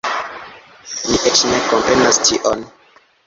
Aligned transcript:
Mi 1.09 1.19
eĉ 1.33 1.45
ne 1.51 1.59
komprenas 1.73 2.21
tion 2.29 2.65